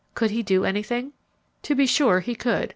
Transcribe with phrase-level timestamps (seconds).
[0.15, 1.13] Could he do anything?
[1.61, 2.69] To be sure he could.